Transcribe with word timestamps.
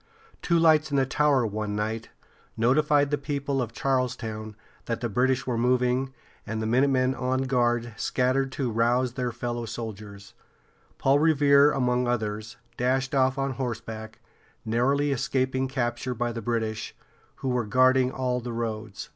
[Illustration: 0.00 0.40
Paul 0.40 0.56
Revere's 0.56 0.62
Ride.] 0.62 0.62
Two 0.62 0.62
lights 0.62 0.90
in 0.92 0.96
the 0.96 1.06
tower, 1.14 1.46
one 1.46 1.76
night, 1.76 2.08
notified 2.56 3.10
the 3.10 3.18
people 3.18 3.60
of 3.60 3.74
Charlestown 3.74 4.56
that 4.86 5.02
the 5.02 5.10
British 5.10 5.46
were 5.46 5.58
moving, 5.58 6.14
and 6.46 6.62
the 6.62 6.66
minutemen 6.66 7.14
on 7.14 7.42
guard 7.42 7.92
scattered 7.98 8.50
to 8.52 8.72
rouse 8.72 9.12
their 9.12 9.30
fellow 9.30 9.66
soldiers. 9.66 10.32
Paul 10.96 11.18
Re 11.18 11.34
vere´, 11.34 11.76
among 11.76 12.08
others, 12.08 12.56
dashed 12.78 13.14
off 13.14 13.36
on 13.36 13.50
horseback, 13.50 14.20
narrowly 14.64 15.12
escaping 15.12 15.68
capture 15.68 16.14
by 16.14 16.32
the 16.32 16.40
British, 16.40 16.96
who 17.34 17.50
were 17.50 17.66
guarding 17.66 18.10
all 18.10 18.40
the 18.40 18.54
roads. 18.54 19.10